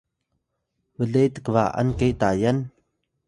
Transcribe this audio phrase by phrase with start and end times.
[0.97, 2.57] ble tkba’an ke Tayal?